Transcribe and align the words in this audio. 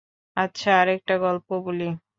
আচ্ছা, 0.37 0.69
আরেকটা 0.81 1.13
গল্প 1.17 1.47
বলি। 1.65 1.87